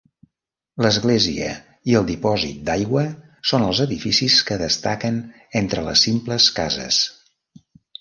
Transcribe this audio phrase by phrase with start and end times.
[0.85, 1.49] L'església
[1.91, 3.05] i el dipòsit d'aigua
[3.51, 5.23] són els edificis que destaquen
[5.65, 7.03] entre les simples cases.